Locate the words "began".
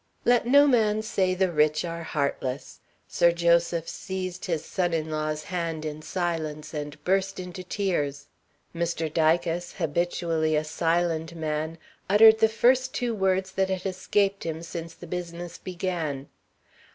15.59-16.29